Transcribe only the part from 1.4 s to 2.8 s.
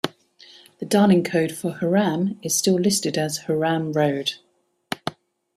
for Horam is still